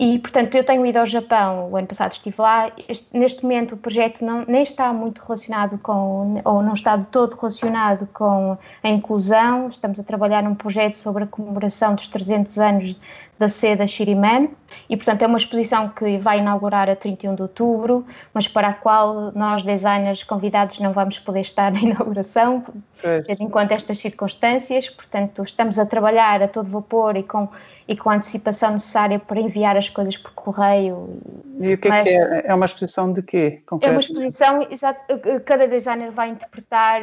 [0.02, 2.72] e, portanto, eu tenho ido ao Japão, o ano passado estive lá.
[2.88, 7.06] Este, neste momento, o projeto não, nem está muito relacionado com, ou não está de
[7.08, 9.68] todo relacionado com a inclusão.
[9.68, 12.96] Estamos a trabalhar num projeto sobre a comemoração dos 300 anos
[13.40, 14.50] da seda Shiriman
[14.90, 18.74] e, portanto, é uma exposição que vai inaugurar a 31 de outubro, mas para a
[18.74, 22.64] qual nós, designers convidados, não vamos poder estar na inauguração,
[23.02, 24.90] tendo em conta estas circunstâncias.
[24.90, 27.48] Portanto, estamos a trabalhar a todo vapor e com,
[27.88, 31.18] e com a antecipação necessária para enviar as coisas por correio.
[31.60, 32.44] E o que mas, é que é?
[32.48, 33.62] É uma exposição de quê?
[33.82, 35.00] É uma exposição, exato,
[35.46, 37.02] cada designer vai interpretar,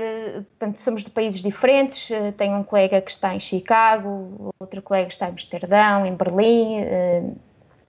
[0.59, 5.12] portanto, somos de países diferentes, tenho um colega que está em Chicago, outro colega que
[5.12, 7.22] está em Amsterdão, em Berlim eh,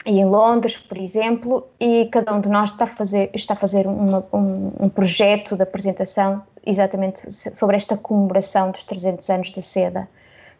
[0.05, 3.57] e em Londres, por exemplo, e cada um de nós está a fazer, está a
[3.57, 9.61] fazer uma, um, um, projeto de apresentação exatamente sobre esta comemoração dos 300 anos da
[9.61, 10.07] seda,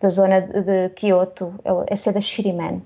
[0.02, 1.54] da zona de Kyoto,
[1.90, 2.82] a seda Shiriman.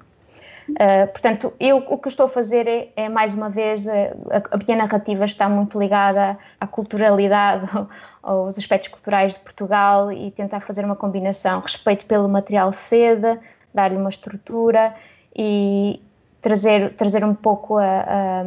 [0.70, 4.14] Uh, portanto, eu o que estou a fazer é, é mais uma vez, a,
[4.52, 7.68] a, minha narrativa está muito ligada à culturalidade,
[8.22, 13.40] aos aspectos culturais de Portugal e tentar fazer uma combinação, respeito pelo material seda,
[13.74, 14.94] dar-lhe uma estrutura
[15.36, 16.02] e
[16.42, 18.44] trazer, trazer um pouco a, a,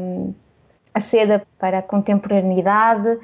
[0.95, 3.19] a seda para a contemporaneidade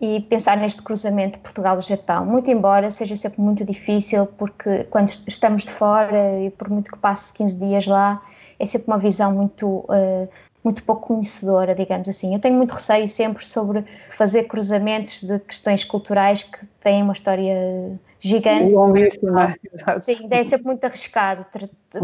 [0.00, 5.70] e pensar neste cruzamento Portugal-Japão, muito embora seja sempre muito difícil, porque quando estamos de
[5.70, 8.20] fora e por muito que passe 15 dias lá,
[8.58, 10.28] é sempre uma visão muito, uh,
[10.62, 12.34] muito pouco conhecedora, digamos assim.
[12.34, 13.84] Eu tenho muito receio sempre sobre
[14.16, 18.72] fazer cruzamentos de questões culturais que têm uma história gigante.
[18.74, 20.04] Longuíssima, exato.
[20.04, 21.46] Sim, é sempre muito arriscado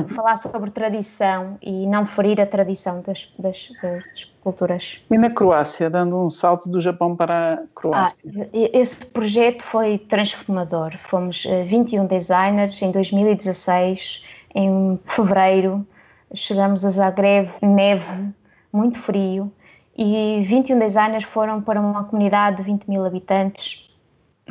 [0.09, 5.05] falar sobre tradição e não ferir a tradição das, das, das, culturas.
[5.11, 8.19] E na Croácia, dando um salto do Japão para a Croácia?
[8.35, 10.97] Ah, esse projeto foi transformador.
[10.97, 15.87] Fomos 21 eh, designers em 2016, em fevereiro,
[16.33, 18.33] chegamos a Zagreb, neve,
[18.73, 19.53] muito frio,
[19.95, 23.90] e 21 designers foram para uma comunidade de 20 mil habitantes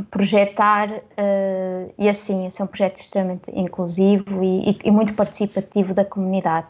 [0.03, 5.93] projetar uh, e assim, esse é um projeto extremamente inclusivo e, e, e muito participativo
[5.93, 6.67] da comunidade.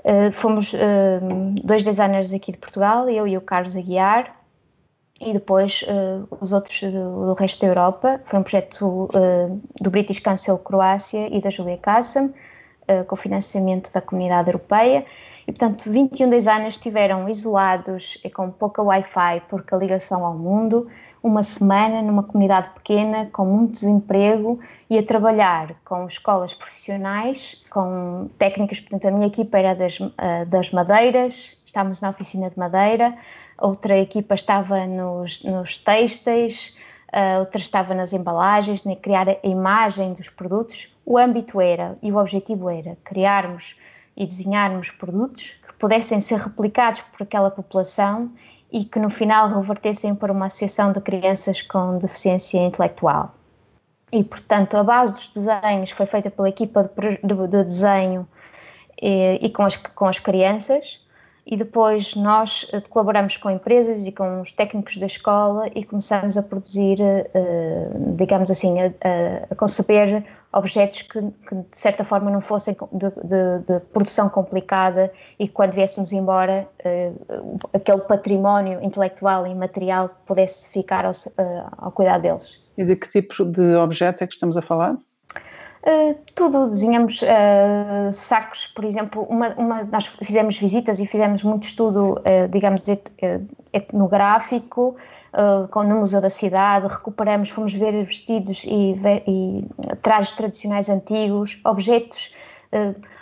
[0.00, 0.78] Uh, fomos uh,
[1.62, 4.36] dois designers aqui de Portugal, eu e o Carlos Aguiar,
[5.20, 5.84] e depois
[6.40, 8.20] os outros do, do, resto da Europa.
[8.24, 9.10] Foi um projeto
[9.80, 12.32] do British Council Croácia e da Julia Kassam.
[13.08, 15.04] com financiamento da Comunidade Europeia.
[15.48, 20.86] E, portanto, 21 designers estiveram isolados e com pouca Wi-Fi, porque a ligação ao mundo,
[21.22, 28.28] uma semana numa comunidade pequena, com muito desemprego, e a trabalhar com escolas profissionais, com
[28.36, 28.78] técnicas.
[28.78, 30.10] Portanto, a minha equipa era das, uh,
[30.48, 33.16] das madeiras, estávamos na oficina de madeira,
[33.56, 36.76] outra equipa estava nos, nos têxteis,
[37.10, 40.94] uh, outra estava nas embalagens, né, criar a imagem dos produtos.
[41.06, 43.74] O âmbito era e o objetivo era criarmos
[44.18, 48.32] e desenharmos produtos que pudessem ser replicados por aquela população
[48.70, 53.32] e que no final revertessem para uma associação de crianças com deficiência intelectual.
[54.10, 58.26] E, portanto, a base dos desenhos foi feita pela equipa de, de, de desenho
[59.00, 61.06] e, e, com, as, com as crianças
[61.46, 66.36] e depois nós eh, colaboramos com empresas e com os técnicos da escola e começamos
[66.36, 68.90] a produzir, eh, digamos assim, a,
[69.50, 75.12] a conceber objetos que, que, de certa forma não fossem de, de, de, produção complicada
[75.38, 77.12] e que quando viéssemos embora eh,
[77.74, 81.12] aquele património intelectual e material pudesse ficar ao,
[81.76, 82.64] ao cuidado deles.
[82.76, 84.96] E de que tipo de objeto é que estamos a falar?
[85.88, 91.64] Uh, tudo, desenhamos uh, sacos, por exemplo, uma, uma, nós fizemos visitas e fizemos muito
[91.64, 92.84] estudo, uh, digamos,
[93.72, 94.96] etnográfico
[95.70, 98.96] com, no Museu da Cidade, recuperamos, fomos ver vestidos e,
[99.26, 99.64] e
[100.02, 102.34] trajes tradicionais antigos, objetos,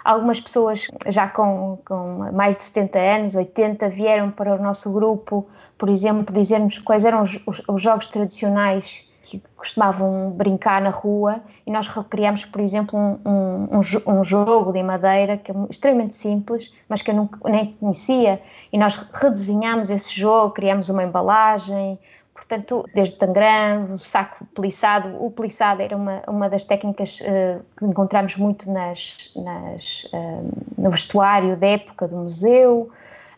[0.05, 5.47] algumas pessoas já com, com, mais de 70 anos, 80, vieram para o nosso grupo,
[5.77, 11.43] por exemplo, dizer-nos quais eram os, os, os jogos tradicionais que costumavam brincar na rua
[11.67, 16.73] e nós recriamos, por exemplo, um, um, um, jogo de madeira que é extremamente simples,
[16.89, 18.41] mas que eu nunca, nem conhecia.
[18.73, 21.99] E nós redesenhamos esse jogo, criamos uma embalagem,
[22.33, 27.85] portanto, desde tangram, o saco plissado, o plissado era uma, uma das técnicas uh, que
[27.85, 32.89] encontramos muito nas, nas, uh, no vestuário da época do museu,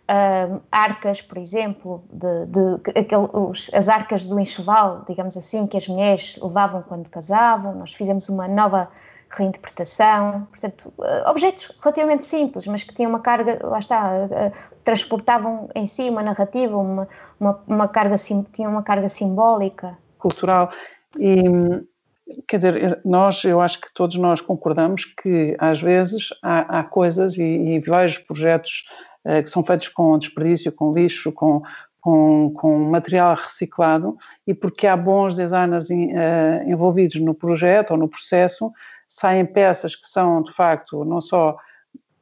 [0.08, 5.76] uh, arcas, por exemplo, de, de aquele, os, as arcas do enxoval, digamos assim, que
[5.76, 7.74] as mulheres levavam quando casavam.
[7.74, 8.88] Nós fizemos uma nova
[9.30, 15.68] reinterpretação, portanto, uh, objetos relativamente simples, mas que tinham uma carga, lá está, uh, transportavam
[15.74, 17.06] em si uma narrativa, uma,
[17.38, 18.16] uma, uma carga,
[18.50, 19.98] tinham uma carga simbólica.
[20.18, 20.70] Cultural.
[21.18, 21.42] E,
[22.46, 27.36] quer dizer, nós, eu acho que todos nós concordamos que às vezes há, há coisas
[27.38, 29.07] e, e vejo projetos eh,
[29.42, 31.62] que são feitos com desperdício, com lixo, com,
[32.00, 38.08] com, com, material reciclado e porque há bons designers eh, envolvidos no projeto ou no
[38.08, 38.72] processo,
[39.06, 41.56] saem peças que são de facto não só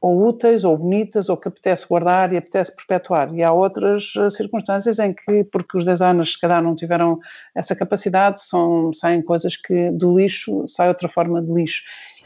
[0.01, 3.35] ou úteis ou bonitas ou que apetece guardar e apetece perpetuar.
[3.35, 7.19] E há outras eh, circunstâncias em que, porque os designers se calhar não tiveram
[7.55, 11.83] essa capacidade, são, saem coisas que do lixo sai outra forma de lixo.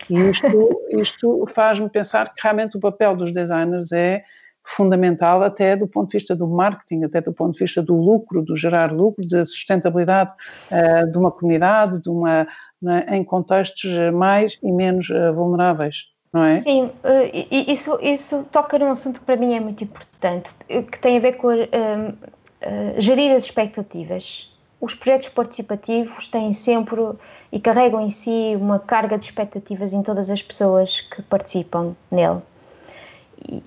[0.08, 0.46] E isto,
[0.98, 4.24] isto faz-me pensar que realmente o papel dos designers é
[4.76, 8.42] fundamental até do ponto de vista do marketing, até do ponto de vista do lucro,
[8.42, 10.32] do gerar lucro, da sustentabilidade
[10.70, 12.46] uh, de uma comunidade, de uma,
[12.80, 16.06] né, em contextos mais e menos uh, vulneráveis.
[16.32, 16.52] Não é?
[16.58, 16.92] Sim,
[17.50, 21.32] isso, isso toca num assunto que para mim é muito importante, que tem a ver
[21.32, 21.48] com
[22.98, 24.48] gerir as expectativas.
[24.80, 27.00] Os projetos participativos têm sempre
[27.50, 32.42] e carregam em si uma carga de expectativas em todas as pessoas que participam nele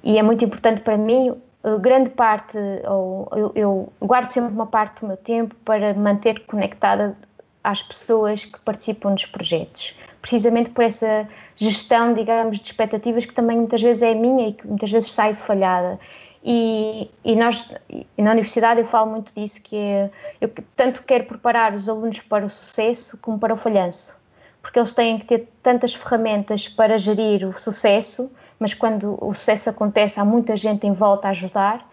[0.03, 1.35] e, é muito importante para mim
[1.79, 7.15] grande parte, ou eu, eu, guardo sempre uma parte do meu tempo para manter conectada
[7.63, 13.57] às pessoas que participam nos projetos, precisamente por essa gestão, digamos, de expectativas que também
[13.57, 15.97] muitas vezes é minha e que muitas vezes sai falhada.
[16.43, 17.71] E, e nós,
[18.17, 20.09] na universidade, eu falo muito disso, que é,
[20.41, 24.13] eu tanto quero preparar os alunos para o sucesso como para o falhanço,
[24.61, 29.69] porque eles têm que ter tantas ferramentas para gerir o sucesso mas quando o sucesso
[29.69, 31.87] acontece há muita gente em volta a ajudar,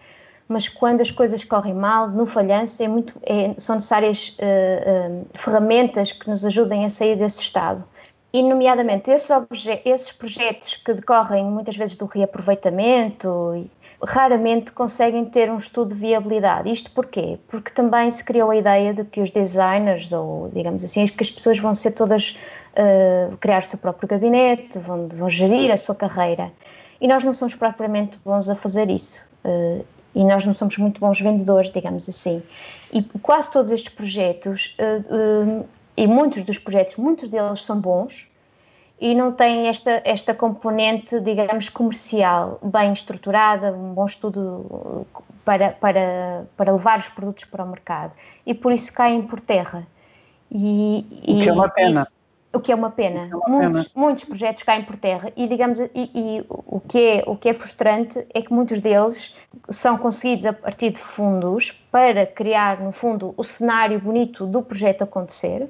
[0.47, 5.25] mas quando as coisas correm mal, no falhanço, é muito, é, são necessárias uh, uh,
[5.33, 7.83] ferramentas que nos ajudem a sair desse estado.
[8.33, 9.29] E, nomeadamente, esses,
[9.85, 13.67] esses projetos que decorrem muitas vezes do reaproveitamento,
[14.03, 16.71] raramente conseguem ter um estudo de viabilidade.
[16.71, 17.37] Isto porquê?
[17.47, 21.29] Porque também se criou a ideia de que os designers, ou digamos assim, que as
[21.29, 22.37] pessoas vão ser todas
[22.73, 26.51] uh, criar o seu próprio gabinete, vão, vão gerir a sua carreira.
[26.99, 29.21] E nós não somos propriamente bons a fazer isso.
[29.45, 32.43] Uh, e nós não somos muito bons vendedores, digamos assim.
[32.91, 38.30] E quase todos estes projetos, uh, e muitos dos projetos, muitos deles são bons,
[39.01, 45.07] e não têm esta, esta componente, digamos, comercial bem estruturada, um bom estudo
[45.43, 48.13] para, para, para levar os produtos para o mercado.
[48.45, 49.87] E por isso caem por terra.
[50.51, 52.01] E, o que é uma pena.
[52.03, 52.13] Isso,
[52.53, 53.27] o que é uma pena.
[53.31, 54.05] É uma muitos, pena.
[54.05, 57.53] muitos projetos caem por terra e, digamos, e, e, o, que é, o que é
[57.53, 59.35] frustrante é que muitos deles
[59.67, 65.03] são conseguidos a partir de fundos para criar, no fundo, o cenário bonito do projeto
[65.03, 65.67] acontecer.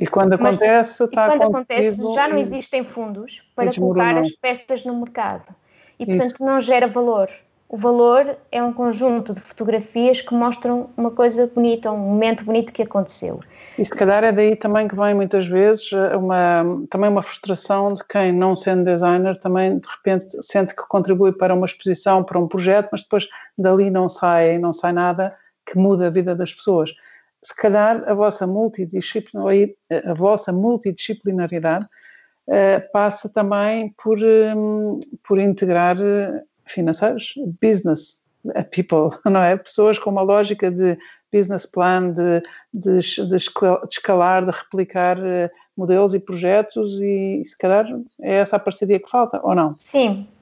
[0.00, 4.30] E quando acontece, Mas, está e quando acontece, já não existem fundos para colocar as
[4.32, 5.54] peças no mercado.
[5.98, 6.44] E, portanto, Isso.
[6.44, 7.28] não gera valor.
[7.72, 12.70] O valor é um conjunto de fotografias que mostram uma coisa bonita, um momento bonito
[12.70, 13.40] que aconteceu.
[13.78, 18.04] E se calhar é daí também que vem muitas vezes uma, também uma frustração de
[18.04, 22.46] quem, não sendo designer, também de repente sente que contribui para uma exposição, para um
[22.46, 23.26] projeto, mas depois
[23.56, 25.34] dali não sai, não sai nada
[25.64, 26.92] que muda a vida das pessoas.
[27.42, 31.84] Se calhar a vossa multidisciplinaridade, a vossa multidisciplinaridade
[32.46, 35.96] uh, passa também por, um, por integrar
[36.64, 38.22] financeiros, business
[38.70, 39.56] people, não é?
[39.56, 40.96] Pessoas com uma lógica de
[41.32, 47.86] business plan, de, de, de escalar, de replicar eh, modelos e projetos e se calhar
[48.20, 49.74] é essa a parceria que falta, ou não?
[49.78, 50.28] Sim,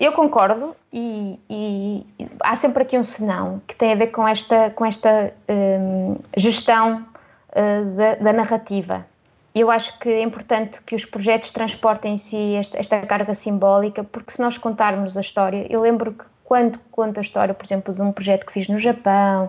[0.00, 2.06] eu concordo e, e,
[2.40, 7.04] há sempre aqui um senão que tem a ver com esta, com esta um, gestão
[7.50, 9.04] uh, da, da narrativa
[9.54, 14.02] eu acho que é importante que os projetos transportem em si esta, esta, carga simbólica,
[14.02, 17.94] porque se nós contarmos a história, eu lembro que quando conto a história, por exemplo,
[17.94, 19.46] de um projeto que fiz no Japão,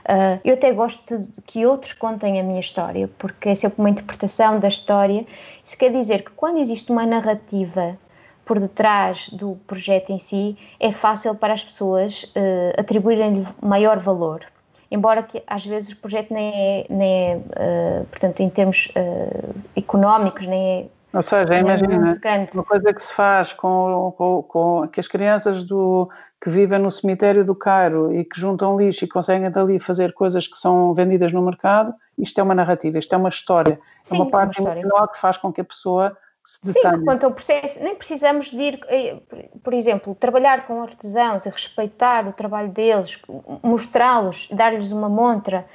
[0.00, 3.88] uh, eu até gosto de que outros contem a minha história, porque é sempre uma
[3.88, 5.24] interpretação da história.
[5.64, 7.98] Isso quer dizer que quando existe uma narrativa
[8.46, 14.46] por detrás do projeto em si, é fácil para as pessoas uh, atribuírem-lhe maior valor.
[14.88, 19.54] Embora que às vezes o projeto nem é, nem é uh, portanto, em termos uh,
[19.76, 20.86] económicos, nem é.
[21.12, 22.16] Ou seja, é imagina,
[22.54, 26.08] uma coisa que se faz com, com, com, que as crianças do,
[26.40, 30.46] que vivem no cemitério do Cairo e que juntam lixo e conseguem dali fazer coisas
[30.46, 34.22] que são vendidas no mercado, isto é uma narrativa, isto é uma história, Sim, é
[34.22, 36.16] uma parte é uma emocional que faz com que a pessoa
[36.46, 39.16] Sim, quanto ao processo, nem precisamos de ir, eh,
[39.64, 43.20] por exemplo, trabalhar com artesãos e respeitar o trabalho deles,
[43.64, 45.66] mostrá-los, dar-lhes uma montra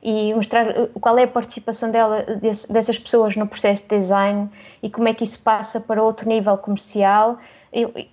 [0.00, 2.24] e mostrar eh, qual é a participação dela,
[2.70, 4.48] dessas pessoas no processo de design
[4.80, 7.38] e como é que isso passa para outro nível comercial.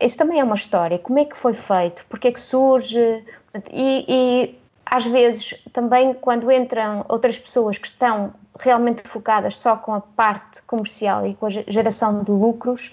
[0.02, 0.98] Isso também é uma história.
[0.98, 2.04] Como é que foi feito?
[2.10, 3.24] Porque é que surge?
[3.72, 4.60] E, e
[4.90, 10.62] às vezes também quando entram outras pessoas que estão realmente focadas só com a parte
[10.64, 12.92] comercial e com a geração de lucros,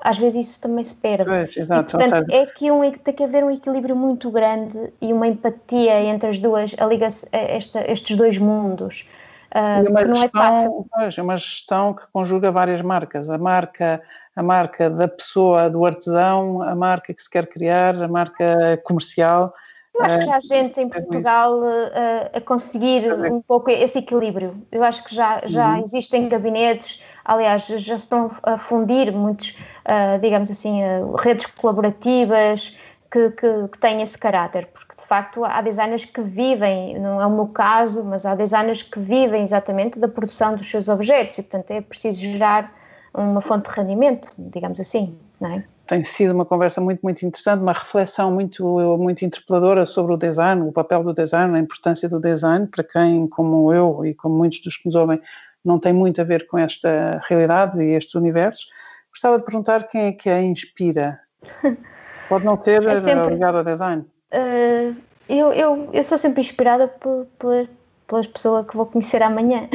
[0.00, 1.26] às vezes isso também se perde.
[1.26, 5.12] Pois, exato, e, portanto, é que um, tem que haver um equilíbrio muito grande e
[5.12, 9.08] uma empatia entre as duas, a liga esta, estes dois mundos.
[9.54, 10.86] Uh, uma não é gestão, é fácil.
[10.90, 13.28] Pois, é uma gestão que conjuga várias marcas.
[13.28, 14.00] A marca,
[14.34, 19.52] a marca da pessoa, do artesão, a marca que se quer criar, a marca comercial
[19.94, 23.98] eu acho que já há gente em Portugal a, eh, a conseguir um pouco esse
[23.98, 24.54] equilíbrio.
[24.72, 25.82] Eu acho que já, já uhum.
[25.82, 32.76] existem gabinetes, aliás, já se estão a fundir muitos, uh, digamos assim, uh, redes colaborativas
[33.10, 37.26] que, que, que, têm esse caráter, porque de facto há designers que vivem, não é
[37.26, 41.42] o meu caso, mas há designers que vivem exatamente da produção dos seus objetos e,
[41.42, 42.72] portanto, é preciso gerar
[43.12, 45.64] uma fonte de rendimento, digamos assim, não é?
[45.92, 48.64] Tem sido uma conversa muito, muito interessante, uma reflexão muito,
[48.96, 53.28] muito interpeladora sobre o design, o papel do design, a importância do design, para quem,
[53.28, 55.20] como eu e como muitos dos que nos ouvem,
[55.62, 58.70] não tem muito a ver com esta realidade e estes universos.
[59.10, 61.20] Gostava de perguntar quem é que a inspira.
[62.26, 64.02] Pode não ser é sempre, ligado ao design.
[64.32, 64.96] Uh,
[65.28, 67.68] eu, eu, eu sou sempre inspirada por, por,
[68.06, 69.68] pelas pessoas que vou conhecer amanhã.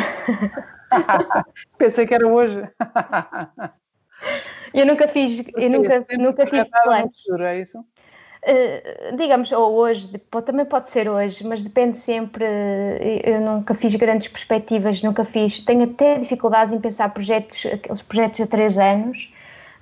[1.78, 2.68] Pensei que era hoje.
[4.78, 7.24] Eu nunca fiz, eu nunca, nunca fiz planos.
[7.24, 7.80] Futuro, é isso?
[7.80, 10.16] Uh, digamos, ou hoje,
[10.46, 12.46] também pode ser hoje, mas depende sempre.
[13.24, 15.62] Eu nunca fiz grandes perspectivas, nunca fiz.
[15.62, 19.34] Tenho até dificuldades em pensar projetos, aqueles projetos a três anos,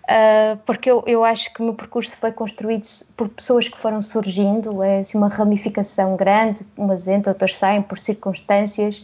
[0.03, 2.85] uh, porque eu, eu acho que o meu percurso foi construído
[3.17, 7.99] por pessoas que foram surgindo, é assim, uma ramificação grande, umas entram, outras saem por
[7.99, 9.03] circunstâncias,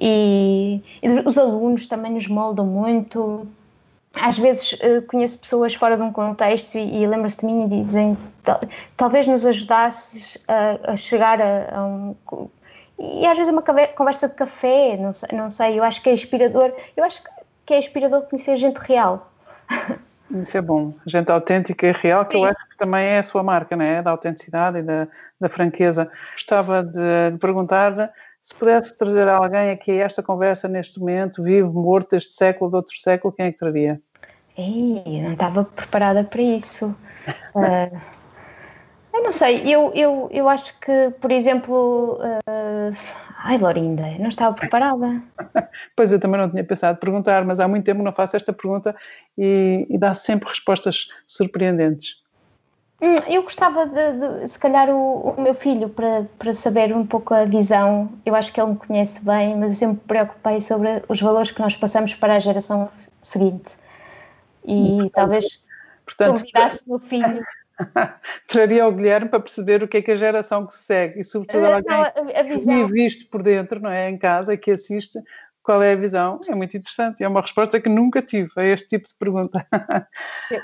[0.00, 3.46] e, e os alunos também nos moldam muito
[4.20, 7.82] às vezes uh, conheço pessoas fora de um contexto e, e lembram-se de mim e
[7.84, 8.60] dizem tal,
[8.96, 12.16] talvez nos ajudasses a, a chegar a, a, um
[12.98, 16.08] e às vezes é uma conversa de café não sei, não sei eu acho que
[16.08, 17.22] é inspirador eu acho
[17.64, 19.30] que é inspirador conhecer gente real
[20.42, 22.44] isso é bom, gente autêntica e real, que Sim.
[22.44, 24.02] eu acho que também é a sua marca, não é?
[24.02, 25.06] Da autenticidade e da,
[25.40, 26.10] da franqueza.
[26.32, 28.10] Gostava de, de perguntar
[28.46, 32.76] se pudesse trazer alguém aqui a esta conversa neste momento, vivo, morto, deste século, de
[32.76, 34.00] outro século, quem é que traria?
[34.56, 36.86] Ei, não estava preparada para isso.
[37.54, 38.00] uh,
[39.14, 42.96] eu não sei, eu, eu, eu acho que, por exemplo, uh,
[43.46, 45.22] Ai, Lorinda, não estava preparada.
[45.94, 48.94] pois eu também não tinha pensado perguntar, mas há muito tempo não faço esta pergunta
[49.38, 52.16] e, e dá sempre respostas surpreendentes.
[53.00, 57.06] Hum, eu gostava de, de se calhar, o, o, meu filho para, para saber um
[57.06, 58.10] pouco a visão.
[58.24, 61.52] Eu acho que ele me conhece bem, mas eu sempre me preocupei sobre os valores
[61.52, 62.90] que nós passamos para a geração
[63.22, 63.76] seguinte.
[64.66, 65.64] E portanto, talvez
[66.04, 67.44] portanto, convidasse meu filho.
[68.48, 71.24] Traria o Guilherme para perceber o que é que a geração que se segue e,
[71.24, 72.86] sobretudo, alguém não, a, a visão.
[72.86, 74.08] que vive por dentro, não é?
[74.08, 75.18] Em casa, que assiste,
[75.66, 76.38] qual é a visão?
[76.48, 77.24] É muito interessante.
[77.24, 79.66] É uma resposta que nunca tive a este tipo de pergunta.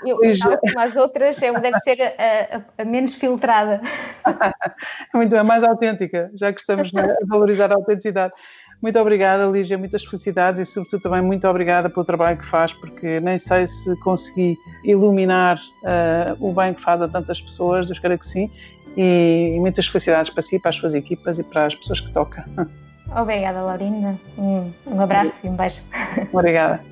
[0.07, 3.81] Eu, eu como as outras, deve ser a, a, a menos filtrada.
[5.13, 8.33] muito bem, mais autêntica, já que estamos a valorizar a autenticidade.
[8.81, 13.19] Muito obrigada, Lígia, muitas felicidades e, sobretudo, também muito obrigada pelo trabalho que faz, porque
[13.19, 18.17] nem sei se consegui iluminar uh, o bem que faz a tantas pessoas, eu espero
[18.17, 18.49] que sim,
[18.97, 22.13] e, e muitas felicidades para si, para as suas equipas e para as pessoas que
[22.13, 22.45] toca.
[23.15, 24.17] Obrigada, Laurinda.
[24.39, 25.83] Um, um abraço e um beijo.
[26.33, 26.92] Obrigada.